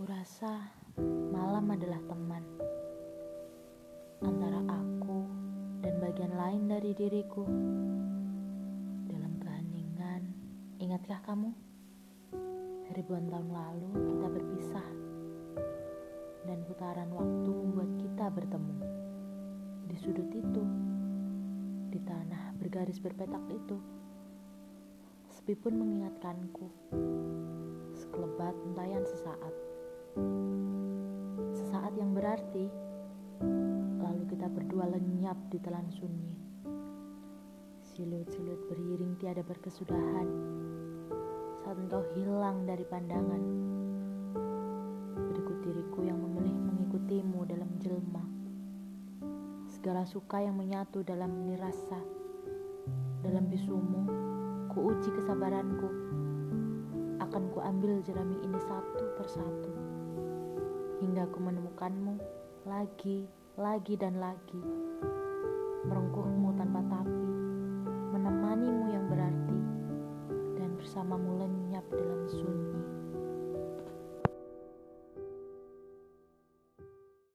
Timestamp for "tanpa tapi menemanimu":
66.54-68.94